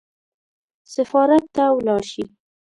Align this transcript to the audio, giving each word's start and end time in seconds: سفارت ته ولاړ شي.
سفارت 0.93 1.43
ته 1.55 1.63
ولاړ 1.77 2.01
شي. 2.11 2.23